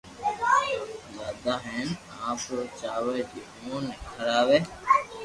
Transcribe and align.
دآدا 1.43 1.53
ھين 1.67 1.89
آپ 2.27 2.39
او 2.53 2.57
چاور 2.79 3.15
جي 3.29 3.39
اووہ 3.49 3.79
ني 3.85 3.93
کراوي 4.13 4.59